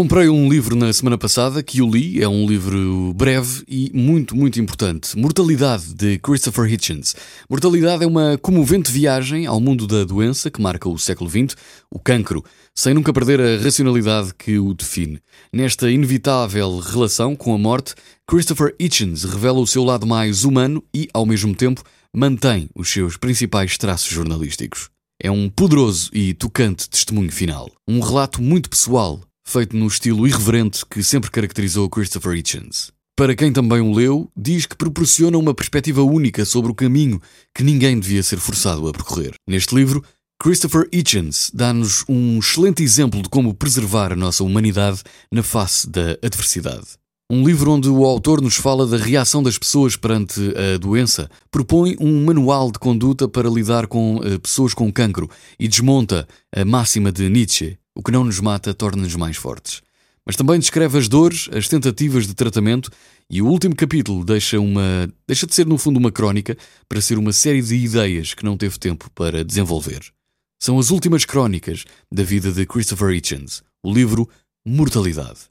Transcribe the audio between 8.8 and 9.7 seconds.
viagem ao